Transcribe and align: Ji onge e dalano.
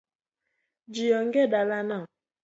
Ji 0.93 1.05
onge 1.19 1.39
e 1.45 1.49
dalano. 1.51 1.99